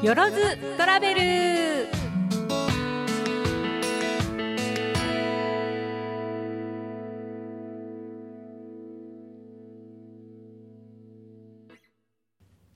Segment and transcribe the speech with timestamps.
[0.00, 0.36] よろず
[0.76, 1.20] トラベル。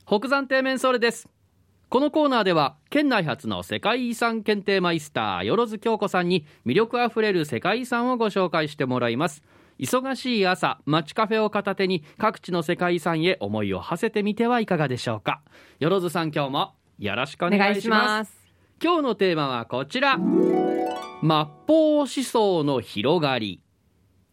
[0.04, 1.28] 北山底面ソレです。
[1.88, 9.44] このコーナーでは県内初の世界遺産検定マイスターよろず京子さんに魅力あふれる世界遺産をご紹介してもらいます。
[9.78, 15.40] 忙しい朝街カフェを片手に各地の世界遺産へ思いを馳せてみてはいかがでしょうか。
[15.78, 18.32] よろずさん今日もよろしくお願いします。
[18.80, 20.18] 今日のテーマはこちら。
[20.18, 20.22] 末
[21.66, 23.60] 法思想の広がり。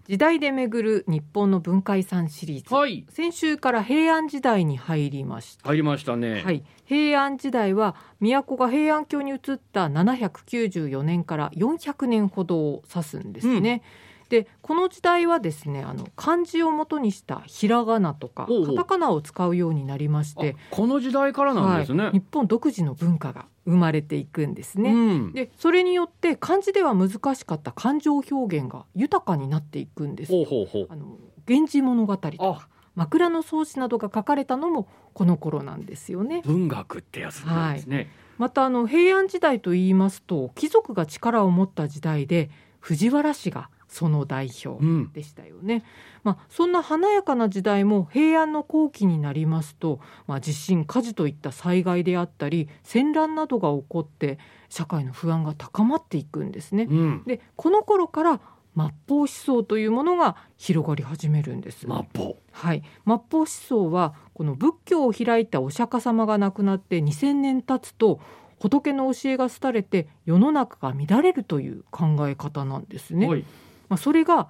[0.07, 5.67] 時代で巡る日本の文化遺産シリーズ、はい、先週から平安時代に入りました。
[5.67, 9.39] 入りましたね、はい、平安時代は都が平安京に移っ
[9.71, 24.95] た794年から400年ほどを指すんですね、うんでこの時代はですねあの漢字をもとにしたひらがなとかカタカナを使うようになりましてこの時代からなんですね、はい、日本独自の文化が生まれていくんですね、う
[25.29, 30.33] ん、でそれによって漢字では難しかった感情表現が豊かになっていくんです。
[30.33, 31.17] あの
[31.47, 36.41] 源氏物語とか枕草子などが書かれたのもこの頃なんですよね。
[36.45, 44.79] 文学ってやつなんですね、はい、またあの平安時代と言いますと貴族が力を持った時代で藤原氏がその代表
[45.13, 45.83] でしたよね、うん、
[46.23, 54.37] まあ、そんな華やかな時代も平安の後期になりますと、まあ、地震火事といった災害であったり戦乱などが起こって
[54.69, 56.87] 社会の不安が高まっていくんですね。
[56.89, 58.41] うん、でこの頃から
[58.77, 61.81] 末法思想というものが広がり始めるんです。
[61.81, 68.19] 末法はい、末法思想はこの仏教を開いたお釈迦様が亡くなって2000年経つと
[68.59, 73.43] 仏の教えが廃れて世の中が乱れるという考え方なんですね。
[73.89, 74.49] まあ、それが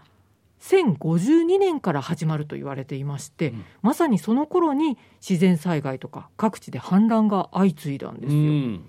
[0.61, 8.39] 1052年から始まると言われていまして、うん、まさにその頃に自然災害とか各地で氾濫が相次いだんですよ。
[8.39, 8.85] うん、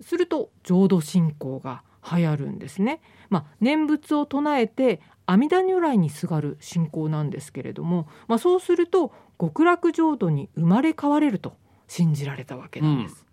[0.00, 3.00] すると浄土信仰が流行るんですね。
[3.28, 13.26] まあ、念仏を唱えて阿弥陀如来にすがる信仰なんですけれども、まあ、そうすると極楽浄土に生まれ変われると信じられたわけなんです。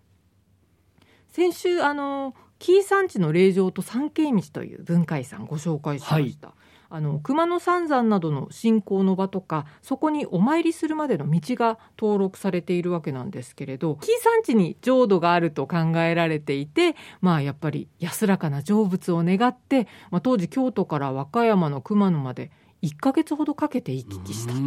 [0.99, 2.33] うん、先週あの
[2.65, 6.47] 紀伊山地の霊場と三景道という文化遺産ご紹介しました。
[6.47, 6.57] はい、
[6.89, 22.49] あの熊野三山などの信仰の場とかそこにお参りするまでの道が登録されているわけなんですけれど紀伊山地に浄土があると考えられていてまあやっぱり安らかな成仏を願って、まあ、当時京都から和歌山の熊野まで
[22.81, 24.59] 1ヶ月ほどかけて行き来したと。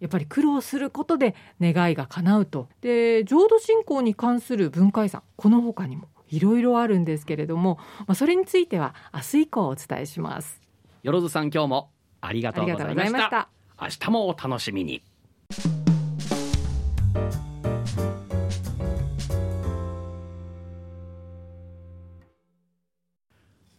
[0.00, 2.70] やっぱり苦労することで願いが叶うと。
[2.80, 10.60] で浄土信仰に関する文化遺産この他にもいろいろあるんですけれども、まあ、それについては明日以降お伝えします。
[11.02, 11.90] よろずさん今日も
[12.20, 13.48] ありがとうございました。
[13.80, 15.02] 明日もお楽しみに。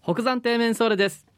[0.02, 1.30] 北山底面ソーレです。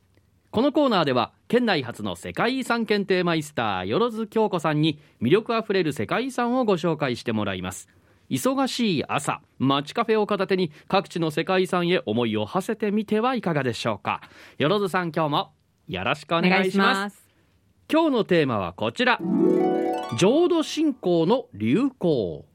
[0.52, 7.88] このコーナーでは県内初の世界遺産検定マイスターよろず京子さんに魅力あふれる世界遺産をご紹介してもらいます
[8.32, 14.22] 忙しい朝街カフェを片手に各地の世界遺産へ思いを馳せてみてはいかがでしょうか。
[14.58, 15.54] よろずさん今日も
[15.90, 17.28] よろしくお願いします。
[17.92, 19.20] 今日のテーマはこちら。
[20.18, 22.46] 浄土信仰の流行。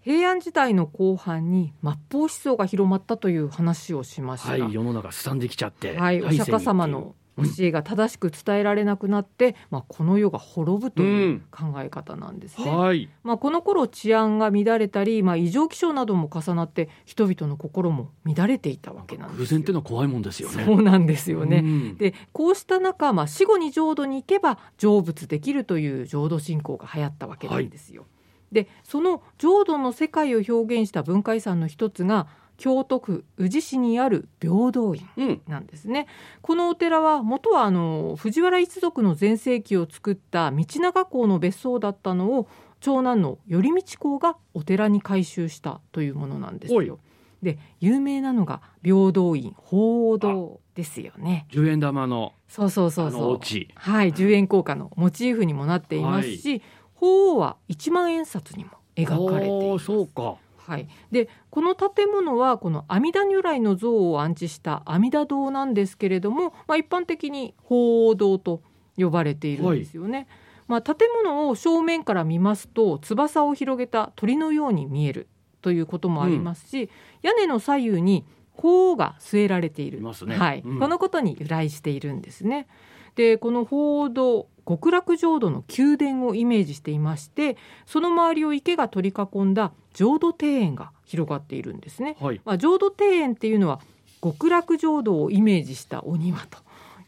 [0.00, 12.70] 平安時代の後半に末法思想が広まったという話をしました、はい、世の中すさんできちゃってはいお釈迦様の教えが正しく伝えられなくなって、まあ、この世が滅ぶという考え方なんですね。
[12.70, 20.64] うんはい、まあ、この頃治安が乱れたり、まあ、異常気象なども重なって人々の心も乱れていたわけなんです偶然っていうのは怖いもんですよね。
[20.64, 21.58] そうなんですよね。
[21.58, 28.02] うん、でこうした中、まあ、死後に浄土に行けば成仏できるという浄土信仰が流行ったわけなんですよ。
[28.02, 28.08] は
[28.52, 36.06] い、でその浄土の世界を表現した文化遺産の一つが京都府宇治市にある平等院なんですね、うん、
[36.42, 42.48] このお寺は元はあの藤原一族の全盛期を作った道長公の別荘だったのを
[42.80, 46.98] 長男の頼道公がお寺に改修したというものなんですよ。
[47.42, 51.46] で有名なのが平等院鳳凰堂ですよね。
[51.50, 53.40] 十円玉のそうそうそうそう。
[53.74, 56.62] はい十円硬貨のモチーフにもなっていますし、はい、
[56.94, 59.84] 鳳凰は一万円札にも描かれています。
[59.84, 60.36] そうか
[60.66, 68.62] はい、でこの建物はこの阿弥陀如来の像を安置した阿弥陀堂なんですけれども、まあ、一般的に鳳凰堂と
[68.96, 70.18] 呼ばれているんですよね。
[70.18, 70.26] はい、
[70.68, 75.28] まあ、建物を正面から見ますと翼を広げた鳥のように見える
[75.62, 76.88] ということもありますし、うん、
[77.22, 78.24] 屋根の左右に
[78.56, 82.66] 鳳凰が据えられている、ね、はい、うん、このことに由来しているんですね。
[83.14, 92.16] でこの鳳凰堂極楽浄土の宮殿をイメージしていましてその周りを池が取り囲んだ浄土庭園が広がっているんですね。
[92.20, 93.80] はいまあ、浄土庭園っていうのは
[94.22, 96.58] 極楽浄土をイメージしたお庭と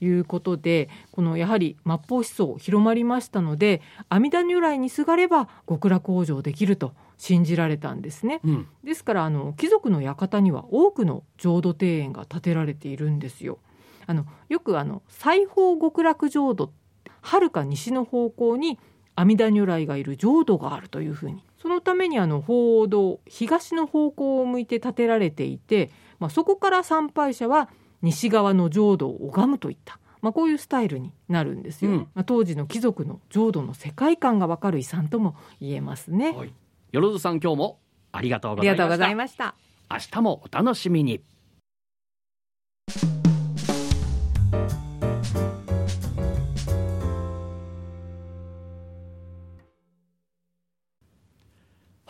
[0.01, 8.41] いうことでこのやはり末法思想広まりましたので阿弥陀如来にすがれば極楽往生できると信じられたんですね。
[8.43, 13.59] うんですからあの貴族の館には多くの浄土庭園が建てられているんですよ。
[14.07, 16.73] あのよくあの西方極楽浄土
[17.21, 18.79] はるか西の方向に
[19.15, 27.69] 阿弥陀如来がいる浄土があるというふうにそのためにあの鳳凰堂東の方向を向いて建てられていて、まあ、そこから参拝者は
[28.03, 31.97] 西側の浄土を拝むといった、まあ、こういうスタイルになるんですよ、うん。
[32.15, 36.33] まあ、当時の貴族の浄土の世界観がわかる遺産とも言えますね。
[36.33, 36.53] はい。
[36.93, 37.81] よろずさん今日も
[38.13, 39.55] ありがとうございました。
[39.91, 41.23] 明日もお楽しみに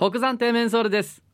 [0.01, 1.25] 北山底面ソールです。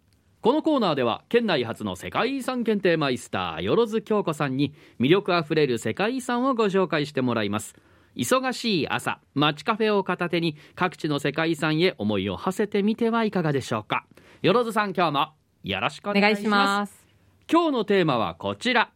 [0.40, 7.74] このコーナーでは県内初の世界遺産検定マイスターよ津京子さんに魅力あふれる世界遺産をご紹介してもらいます。
[8.16, 14.06] 忙しい朝街カフェを片手に各地の世界遺産へ思いを馳せてみてはいかがでしょうか。
[14.40, 17.06] よ津さん今日もよろしくおお願いします。
[17.52, 18.92] 今日のテーマはこちら。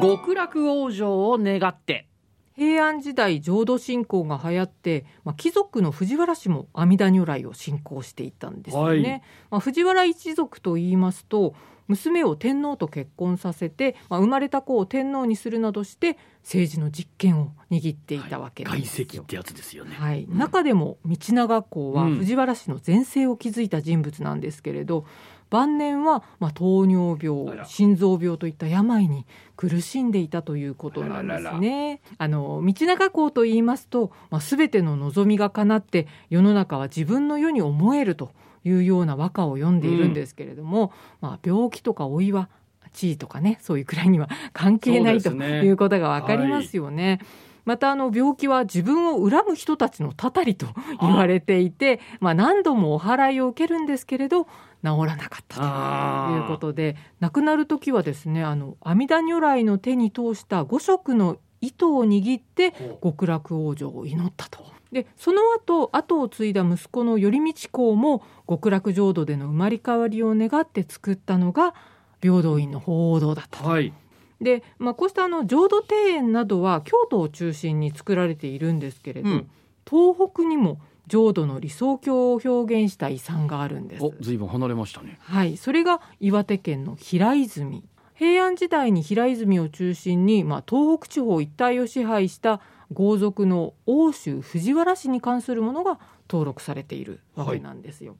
[0.00, 2.08] 極楽往生を願って
[2.56, 9.10] 平安時代浄土信仰が流行って、まあ、貴族の藤原氏も阿弥陀如来を信仰していたんですよね。
[9.10, 9.22] はい。
[9.50, 11.54] まあ、藤原一族と言いますと
[11.88, 19.24] 娘を天皇と結婚させて、まあ、生まれた子を天皇にするなどして政治の実権を握っていたわけですよ。
[19.24, 19.94] てやつですよね。
[19.96, 22.16] はい、中でも道長公はうん。
[22.18, 25.06] 藤原氏の前世を築いた人物なんですけれど、
[25.54, 29.24] 晩年はまあ糖尿あ病ら心臓病といった病に
[29.54, 32.00] 苦しんでいたということなんですね。
[32.18, 38.32] あの道長公と言いますと、まあ、全ての望みが叶って世の中は自分の世に思えると
[38.64, 42.48] いうような和歌を読んでいるんですけれども、まあ、病気とか老いは
[42.92, 47.20] 地位とかねそういうくらいには関係ないねいうことが分かりますよね。
[47.64, 50.66] またあの病気は自分を恨む人たちのたたりと
[51.00, 54.46] 言われていてまあ、何度もお祓いを受けるんですけれど
[54.84, 64.62] 治らなかったということで亡くなる時はですねあの阿弥陀如来の手に通した五色の糸を握って極楽往生を祈ったと。
[64.92, 71.74] でその後後を継いだ息子の頼道公も極楽浄土での生まれ変わりを願って作ったのが
[72.22, 73.68] 平等院の鳳凰堂だったと。
[73.68, 73.92] はい。
[74.40, 79.50] で、まあ、こうしたあの浄土庭園などは京都を中心に作られているんですけれど、うん。
[79.88, 84.04] 東北にも浄土の理想郷を表現した遺産があるんです。
[84.04, 87.84] おずいぶん離れましたねはい、それが岩手県の平泉。
[88.14, 92.60] 平安時代に平泉を中心に、まあ、東北地方一帯を支配した
[92.92, 95.98] 豪族の奥州藤原氏に関するものが
[96.30, 98.16] 登録されているわけなんですよ。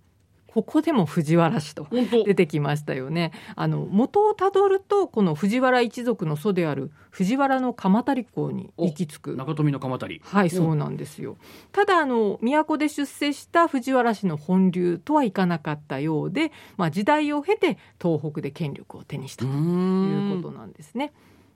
[0.54, 3.32] ここでも藤原氏と出てきましたよね。
[3.56, 9.34] あの元をたどるとこの藤原一族の祖である藤原の鎌足公に行き着く。
[9.34, 11.38] 中富の鎌足りはい、そうなんですよ。
[11.72, 21.12] ただあの都で出世した藤原氏の本流とはいかなかったようで、まあ時代を経て東北で権力を手にしたということなんですね。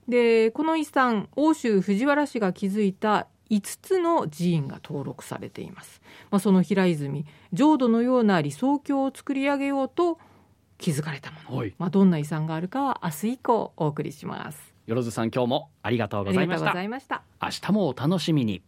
[0.09, 6.01] でこの遺産奥州藤原氏が築いた5つの寺院が登録されています。
[6.31, 10.19] まあ、その平泉浄土のような理想郷を作り上げようと
[10.79, 14.75] 築かれたもの、はいまあ、どんな遺産があるかは明日以降お送りします。
[14.87, 17.23] よろずさん今日もありがとうごございましたざいました。
[17.43, 18.63] 明日もお楽しみに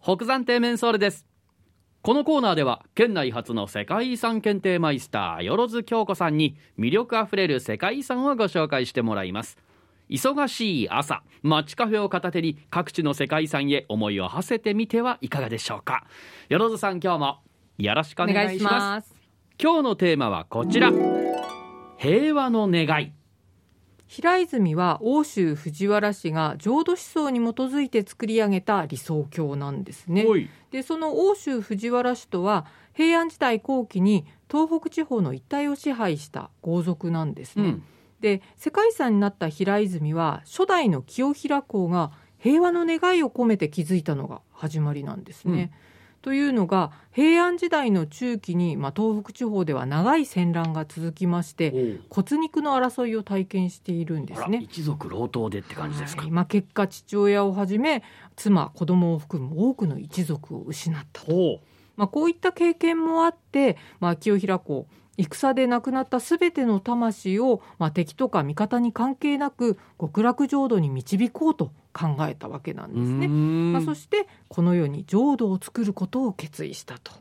[0.00, 1.24] 北山底面ソールです
[2.04, 9.56] このコーナーでは県内初の世界遺産検定マイスターよ津京子さんに魅力あふれる世界遺産をご紹介してもらいます。
[10.10, 16.04] 忙しい朝街カフェを片手に各地の世界遺産へ思いを馳せてみてはいかがでしょうか。
[16.50, 17.38] よろずさん今日も
[17.78, 19.14] よろしくおお願いします。
[19.58, 20.92] 今日のテーマはこちら。
[21.96, 23.14] 平和の願い
[24.06, 30.24] 平泉は奥州藤原氏が浄土思想に基づいて作り上げた理想郷なんですね。
[30.70, 37.64] でその奥州藤原氏とは平安時代後期に東北地方の一帯を支配した豪族なんですね。
[37.64, 37.82] うん
[38.24, 45.72] で世界遺産になった平泉は初代の清平公が平和の願いを込めて築いたのが始まりなんですね。
[46.24, 54.60] というのが平安時代の中期に、まあ、東北地方では長い戦乱が続きまして骨肉の争いを体験しているんですね。
[54.62, 56.30] 一族老頭でって感じですか、はい。
[56.30, 58.02] まあ、結果父親をはじめ
[58.36, 61.60] 妻子供を含む多くの一族を失ったと、ほ
[61.96, 73.28] まあ、こういった経験もあって、まあ、清平公戦で亡くなったすべての魂を、まあ、敵とか味方に関係なく極楽浄土に導こうと考えたわけなんですね。
[73.28, 77.12] まあ、そしてこの世に浄土を作ることを決意したと。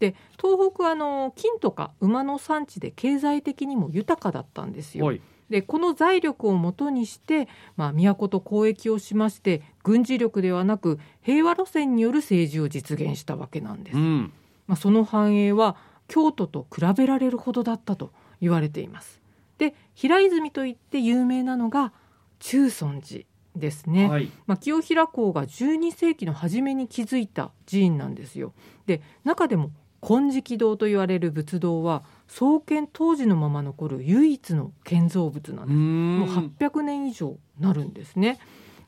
[0.00, 5.12] で東北はあの金とか馬の産地で経済的にも豊かだったんですよ。
[5.48, 13.96] でこの財力をもとにして、まあ、都と交易をしまして軍事力ではなく平和路線による政治を実現したわけなんです。
[13.96, 14.32] うん、
[14.66, 15.76] まあ、その繁栄は
[16.08, 19.20] 京都と比べられるほどだったと言われています。
[19.58, 21.92] で平泉といって有名なのが
[22.38, 23.24] 中尊寺
[23.56, 28.52] ですね、はい、まあ、清平公が12世紀の初めに築いた寺院なんですよ。
[28.86, 35.76] で中でも金色堂と言われる仏堂は創建当時のまま残る唯一の建造物なんです。
[35.76, 38.38] もう800年以上なるんですね、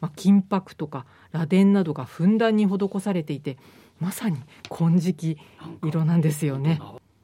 [0.00, 3.59] まあ、金箔とか螺鈿などがふんだんに施されていて
[3.99, 5.37] まさに金色
[5.85, 6.81] 色なんですよね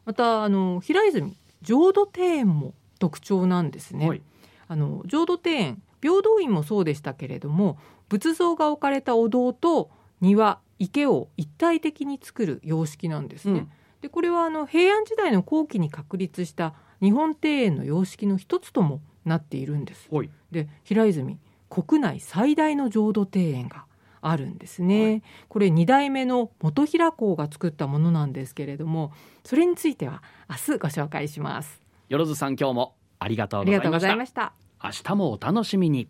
[0.07, 4.23] またあの平泉浄土庭園も特徴なんですね、はい、
[4.69, 13.53] あの浄土庭園平等院もそうでしたけれども仏像が置かれたお堂と庭池を一体的に作る様式なんですね。
[13.53, 13.71] うん、
[14.03, 20.09] でこれはあの平安時代の後期に確立した日本庭園の様式の一つともなっているんです。
[20.51, 23.85] で平泉国内最大の浄土庭園が
[24.21, 29.13] あるんですね、はい、これ2代目の元平公が作ったものなんですけれども
[29.45, 31.81] それについては明日ご紹介します。
[32.09, 34.53] よろずさん今日もありがとうございました。
[34.83, 36.09] 明日もお楽しみに。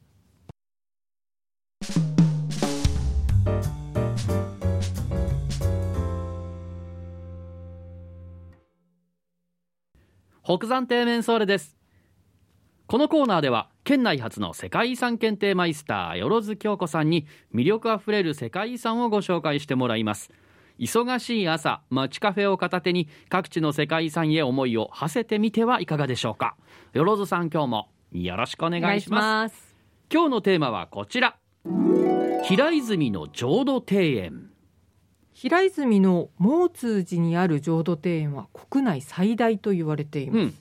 [10.43, 11.77] 北山底面ソーレです
[12.87, 20.31] このコーナーでは県内初の世界遺産検定マイスターよ津京子さんに魅力あふれる世界遺産をご紹介してもらいます。
[20.79, 26.55] 忙しい朝街カフェを片手に各地の世界遺産へ思いを馳せてみてはいかがでしょうか。
[26.93, 29.77] よろずさん今日もよろしくお願いします。
[30.09, 31.37] 今日のテーマはこちら。
[32.45, 34.51] 平泉の浄土庭園。
[35.33, 40.55] 平泉の毛通寺にある浄土庭園は国内最大と言われています、うん、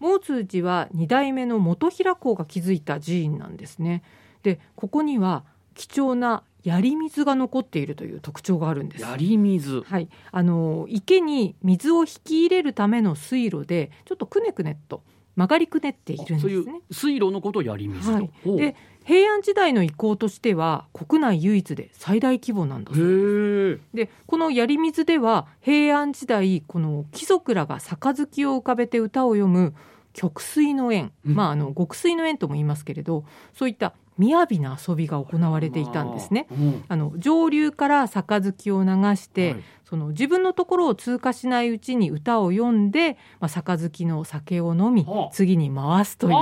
[0.00, 4.02] 毛通寺は2代目の元平公が築いた寺院なんですね。
[4.42, 9.02] でここには貴重な槍水が残っているという特徴があるんです。
[9.02, 9.82] 槍水。
[9.82, 10.08] はい。
[10.32, 15.02] あの池に水を引き入れるための水路でちょっとくねくねと
[15.36, 16.80] 曲がりくねっているんですね。
[16.90, 18.74] 水路のことを槍水はい、で
[19.08, 29.74] 平安時代の遺構としては国内唯一で最大規模なんだそうでこの槍水では平安時代この貴族らが杯を浮かべて歌を読む
[30.12, 33.24] 曲水の縁、うん、まああの極水の縁とも言いますけれど
[33.54, 36.46] そういった雅な遊びが行われていたんですね。
[36.88, 46.34] あの上流から杯を流して、はい、その自分のところを通過しないうちに歌を読んで、まあ、杯の酒を飲み、次に回すという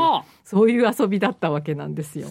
[0.45, 2.28] そういう遊びだったわけなんですよ。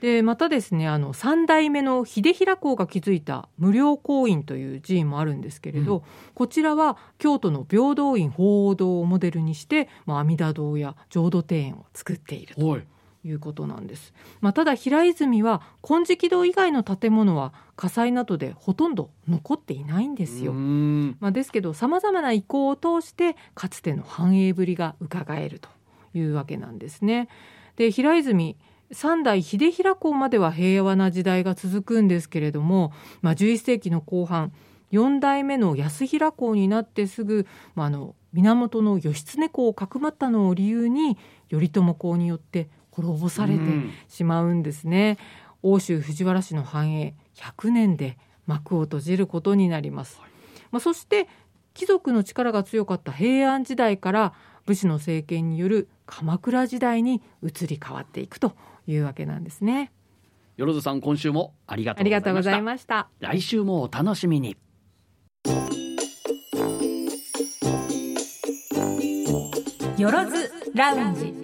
[0.00, 6.02] でまたですねあの3代目の秀平公が築いた無料公院という寺院もあるんですけれど、うん、
[6.34, 12.78] こちらは京都の平等院鳳凰堂をモデルにして、まあ、阿弥陀堂や浄土庭園を作っていると。
[13.24, 14.14] いうことなんです。
[14.40, 20.52] まあ、ただ平泉は金色堂以外の建物は火災などでほとんど残っていないんですよ。
[20.52, 25.68] まあ、ですけどさまざまな遺構を通してかつての繁栄ぶりが伺えると
[26.14, 27.28] いうわけなんですね。
[27.76, 28.56] で平泉
[28.92, 34.52] 三代秀平公までは平和な時代が続くんですけれども、まあ、11世紀の後半
[34.92, 41.16] 4代目の安平公になってすぐ、まあ、あの源義経公をかくまったのを理由に
[41.50, 43.60] 頼朝公によって滅ぼされて
[44.08, 45.18] しまうんですね。
[45.62, 50.20] 奥州藤原氏の繁栄100年で幕を閉じることになります。
[50.70, 51.28] まあ、そして
[51.74, 54.32] 貴族の力が強かった平安時代から
[54.66, 58.54] 武士の政権による鎌倉時代に移り変わっていくと
[58.86, 59.92] いうわけなんですね。
[60.56, 64.58] よろずさん今週もありがとうございました来週もお楽しみに
[69.96, 71.39] よろずラウンジ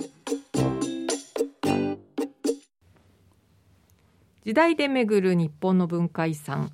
[4.47, 6.71] 時代で巡る日本の文化遺産。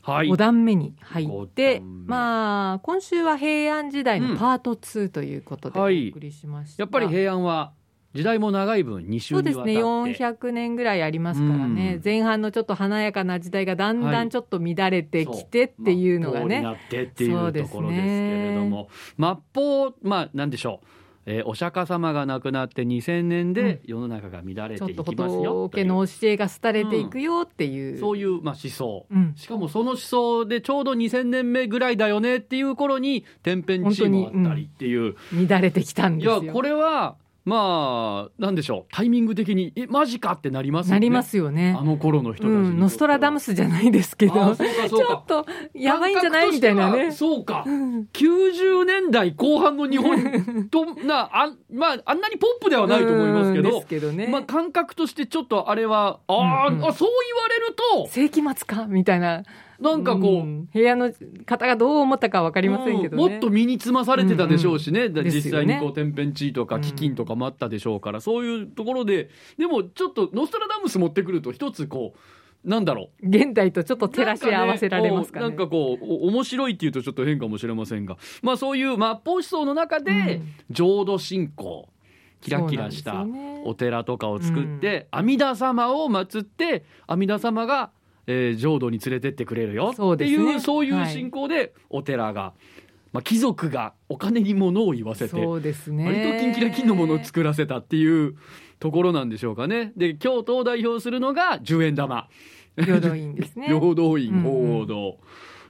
[0.00, 7.72] はい、5段目に入ってまあ今週は平安時代のパート2ということでお送りしました、うんはい、やっぱり平安は
[8.14, 9.78] 時代も長い分2週そうですね。
[9.78, 20.86] 400年ぐらいありますからね、うん、前半のちょっと華やかな時代がだんだんちょっと乱れてきてっていうのがね、はいまあ、なってっていうところですけれども、ね、末法まあなんでしょう
[21.26, 25.68] えーお釈迦様が亡くなって2000年で世の中が乱れていきますよう。
[25.68, 29.06] 仏の教えが廃れていくよっていう、そういうまあ思想。
[29.10, 29.34] うん。
[29.36, 36.44] しかもその思想でちょうど2000年目ぐらいだよねっていう頃に天変地異もあったりっていう、乱れてきたんいですよ。
[36.44, 38.92] やこれはまあなんでしょう。
[38.92, 40.96] タイミング的にえマジかってなりますよね。
[40.96, 41.76] なりますよね。
[41.78, 44.56] あの頃の人たちにうん、ノストラダムススじゃないですけど。
[44.56, 47.12] ちょっとやばいんじゃないみたいなね。
[47.12, 47.64] そうか。
[47.66, 56.88] うん90年代後半の日本となあまああんなにポップではないと思いますけうんでどすけどね、まあ感覚としてちょっとあれはあー、うんうん。
[56.88, 59.42] あそう言われると世紀末かみたいな
[59.80, 60.68] なんかこう、ん。
[60.72, 61.12] 部屋の
[61.46, 63.30] 方がどう思ったかわかりませんけどね、うん。
[63.32, 65.64] もっと身につまされてたでしょうしね、だですよね。
[65.64, 66.82] 実際にこう天変地異とかうん。
[66.82, 69.30] 飢饉とかもあったでしょうから、そういうところで。
[69.58, 73.28] でもちょっとノストラダムス持ってくると一つこうなんだろう。
[73.28, 75.48] 現代とちょっと照らし合わせられますかね。
[75.48, 78.16] なんかこうお面白いっていうとちょっと変かもしれませんが。
[78.42, 80.48] まあそういう末法思想の中で、うん。
[80.70, 81.88] 浄土信仰
[82.40, 83.26] キラキラした
[83.64, 87.90] お寺とかを作って、阿弥陀様を祀って阿弥陀様が、
[88.26, 89.92] えー浄土に連れてってくれるよ。
[89.92, 91.12] っていうそうねそういうはい。
[91.12, 92.54] 信仰でお寺が、
[93.12, 96.06] まあ、貴族がお金に物を言わせてそうですね。
[96.06, 98.36] 割とキンキラキンのものを作らせたっていう
[98.78, 99.92] ところなんでしょうかね。
[99.96, 102.28] で京都を代表するのが十円玉。
[102.76, 103.66] 平等院ですね。
[103.68, 105.18] 平等院鳳凰堂、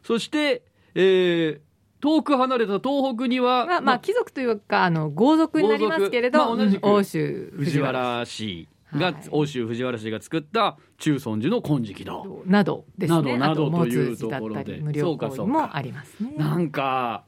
[0.03, 0.63] そして、
[0.95, 1.61] えー
[2.01, 9.15] 遠く離れた東北には、まあ、まあ貴族というかあの豪族になりますけれど、まあ同じく欧州藤原氏が、はい。
[9.31, 12.43] 欧州藤原氏が作った中尊寺の金色堂。
[12.47, 13.39] などですね。
[13.39, 14.77] などなどあとというところで。
[14.77, 16.35] り無料行為もありますね。
[16.37, 17.25] なんか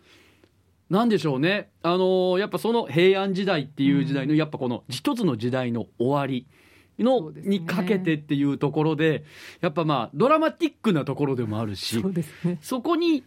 [0.89, 1.71] なんでしょうね。
[1.83, 6.47] あのーやっぱその平安時代っていう時代の、やっぱこの一つの時代の終わり
[6.99, 9.25] の、にかけてっていうところで
[9.61, 12.59] やっぱまあドラマティックなところでもあるしそうですね。
[12.63, 13.25] そこに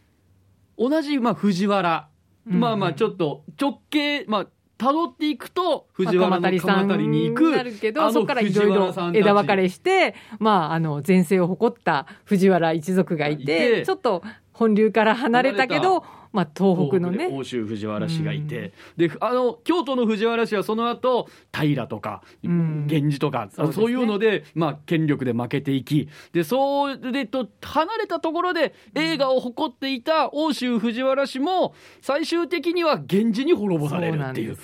[0.77, 2.07] 同じ、まあ、藤原、
[2.45, 4.47] まあまあちょっっと直径まあ
[4.79, 13.83] 辿っていくと藤原の鎌さん足りに行くなるけどそこからいろいろ枝分かれしてまああの前世を誇った藤原一族がいて。
[13.85, 14.23] ちょっと
[14.59, 17.29] 本流から離れたけどまあ東北のね。
[17.31, 22.85] 欧州藤原氏がいて、であの京都の藤原氏はその後平とか、うん。
[22.87, 23.73] 源氏とかそうね。
[23.73, 26.09] そういうので、まあ、権力で負けていき。
[26.33, 34.57] でそれと離れたところで映画を誇っていた欧州藤原氏も最終的には源氏に滅ぼされるっていう。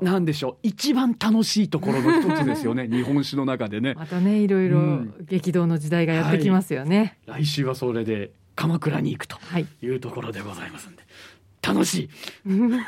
[0.00, 0.56] なんでしょう。
[0.62, 2.86] 一番楽しいところの一つですよね。
[2.90, 3.94] 日本史の中でね。
[3.94, 5.14] またねいろいろうん。
[5.26, 7.18] 激動の時代がやってきますよね。
[7.26, 11.04] 来週はそれで鎌倉に行くとはい、いうところでございますんで。
[11.62, 12.10] 楽しい。
[12.46, 12.80] うん